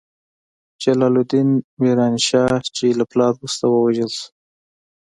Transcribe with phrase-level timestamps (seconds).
[0.81, 1.49] جلال الدین
[1.81, 4.27] میران شاه، چې له پلار وروسته ووژل شو.